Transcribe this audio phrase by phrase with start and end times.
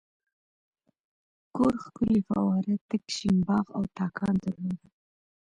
[1.55, 4.91] کور ښکلې فواره تک شین باغ او تاکان درلودل.